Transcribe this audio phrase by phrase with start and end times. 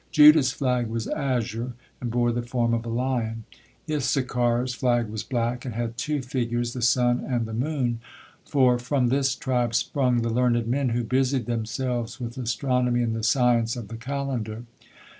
[0.09, 3.43] Judah's flag was azure, and bore the form of a lion.
[3.87, 7.99] Issachar's flag was black, and had two figures, the sun and the moon,
[8.43, 13.21] for from this tribe sprung the learned men who busied themselves with astronomy and the
[13.21, 14.63] science of the calendar.